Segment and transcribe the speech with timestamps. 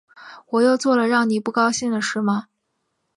[0.47, 2.47] 我又做了让你不高兴的事吗